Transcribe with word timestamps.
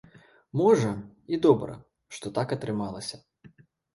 Можа, 0.59 0.93
і 1.35 1.39
добра, 1.45 1.75
што 2.19 2.33
так 2.37 2.47
атрымалася. 2.57 3.17